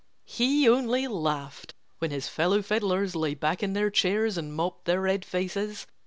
He 0.25 0.67
only 0.67 1.05
laughed 1.07 1.75
when 1.99 2.09
his 2.09 2.27
fellow 2.27 2.63
fiddlers 2.63 3.15
lay 3.15 3.35
back 3.35 3.61
in 3.61 3.73
their 3.73 3.91
chairs 3.91 4.35
and 4.35 4.51
mopped 4.51 4.85
their 4.85 5.01
red 5.01 5.23
faces. 5.23 5.85